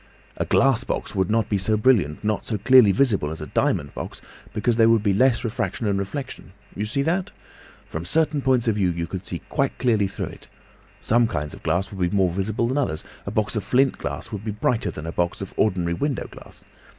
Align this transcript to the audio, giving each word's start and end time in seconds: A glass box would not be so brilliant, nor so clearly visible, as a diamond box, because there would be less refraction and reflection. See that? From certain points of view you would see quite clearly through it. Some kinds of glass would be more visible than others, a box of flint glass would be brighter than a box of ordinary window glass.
A 0.37 0.45
glass 0.45 0.83
box 0.83 1.13
would 1.13 1.29
not 1.29 1.47
be 1.47 1.59
so 1.59 1.77
brilliant, 1.77 2.23
nor 2.23 2.39
so 2.41 2.57
clearly 2.57 2.91
visible, 2.91 3.29
as 3.29 3.39
a 3.39 3.45
diamond 3.45 3.93
box, 3.93 4.19
because 4.51 4.75
there 4.77 4.89
would 4.89 5.03
be 5.03 5.13
less 5.13 5.43
refraction 5.43 5.85
and 5.85 5.99
reflection. 5.99 6.53
See 6.85 7.03
that? 7.03 7.29
From 7.85 8.03
certain 8.03 8.41
points 8.41 8.67
of 8.67 8.77
view 8.77 8.89
you 8.89 9.07
would 9.11 9.27
see 9.27 9.43
quite 9.47 9.77
clearly 9.77 10.07
through 10.07 10.25
it. 10.29 10.47
Some 11.01 11.27
kinds 11.27 11.53
of 11.53 11.61
glass 11.61 11.91
would 11.91 11.99
be 12.09 12.15
more 12.17 12.31
visible 12.31 12.67
than 12.67 12.79
others, 12.79 13.03
a 13.27 13.29
box 13.29 13.55
of 13.55 13.63
flint 13.63 13.99
glass 13.99 14.31
would 14.31 14.43
be 14.43 14.49
brighter 14.49 14.89
than 14.89 15.05
a 15.05 15.11
box 15.11 15.39
of 15.39 15.53
ordinary 15.55 15.93
window 15.93 16.27
glass. 16.31 16.65